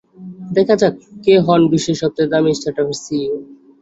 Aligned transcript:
দেখা 0.55 0.75
যাক, 0.81 0.93
কে 1.23 1.33
হোন 1.45 1.61
বিশ্বের 1.71 1.97
সবচেয়ে 2.01 2.31
দামি 2.31 2.51
স্টার্টআপের 2.57 2.97
সিইও। 3.03 3.35